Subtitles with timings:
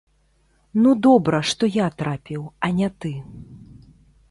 [0.85, 3.15] Ну, добра, што я трапіў, а не ты!